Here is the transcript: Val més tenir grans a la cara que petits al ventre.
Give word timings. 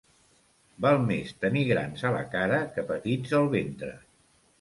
Val 0.85 0.95
més 1.09 1.33
tenir 1.43 1.63
grans 1.71 2.05
a 2.09 2.13
la 2.15 2.23
cara 2.31 2.57
que 2.79 2.87
petits 2.93 3.37
al 3.41 3.47
ventre. 3.53 3.93